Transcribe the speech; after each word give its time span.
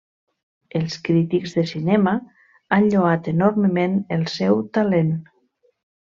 Els 0.77 0.95
crítics 1.07 1.53
de 1.57 1.65
cinema 1.71 2.13
han 2.79 2.89
lloat 2.95 3.29
enormement 3.35 4.01
el 4.19 4.25
seu 4.39 4.65
talent. 4.81 5.13